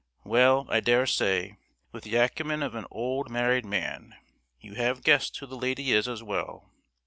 Well, 0.23 0.65
I 0.67 0.79
daresay, 0.79 1.57
with 1.91 2.05
the 2.05 2.15
acumen 2.15 2.63
of 2.63 2.73
an 2.73 2.87
old 2.89 3.29
married 3.29 3.67
man, 3.67 4.15
you 4.59 4.73
have 4.73 5.03
guessed 5.03 5.37
who 5.37 5.45
the 5.45 5.55
lady 5.55 5.91
is 5.93 6.07
as 6.07 6.23
well. 6.23 6.71